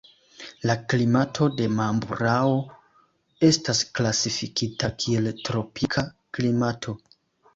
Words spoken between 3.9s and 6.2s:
klasifikita kiel tropika